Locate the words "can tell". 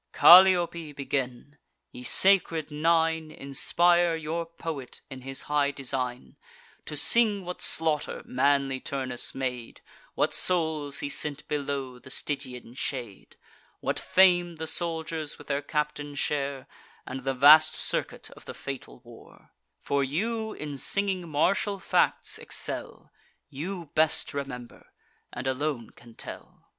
25.91-26.69